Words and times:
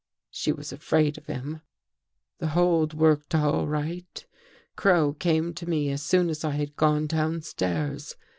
She 0.31 0.51
was 0.51 0.71
afraid 0.71 1.19
of 1.19 1.27
him." 1.27 1.61
The 2.39 2.47
hold 2.57 2.95
worked 2.95 3.35
all 3.35 3.67
right.^ 3.67 4.25
Crow 4.75 5.13
came 5.13 5.53
to 5.53 5.69
me 5.69 5.91
as 5.91 6.01
soon 6.01 6.31
as 6.31 6.43
I 6.43 6.53
had 6.53 6.75
gone 6.75 7.05
downstairs. 7.05 8.15